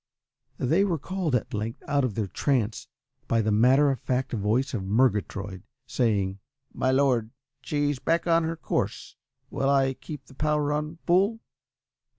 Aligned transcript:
They 0.57 0.83
were 0.83 0.97
called 0.97 1.35
at 1.35 1.53
length 1.53 1.83
out 1.87 2.03
of 2.03 2.15
their 2.15 2.25
trance 2.25 2.87
by 3.27 3.43
the 3.43 3.51
matter 3.51 3.91
of 3.91 3.99
fact 3.99 4.31
voice 4.33 4.73
of 4.73 4.83
Murgatroyd 4.83 5.61
saying 5.85 6.39
"My 6.73 6.89
Lord, 6.89 7.29
she's 7.61 7.99
back 7.99 8.23
to 8.23 8.41
her 8.41 8.55
course. 8.55 9.15
Will 9.51 9.69
I 9.69 9.93
keep 9.93 10.25
the 10.25 10.33
power 10.33 10.73
on 10.73 10.97
full?" 11.05 11.39